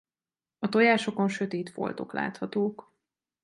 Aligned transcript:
A 0.59 0.69
tojásokon 0.69 1.29
sötét 1.29 1.69
foltok 1.69 2.13
láthatók. 2.13 2.93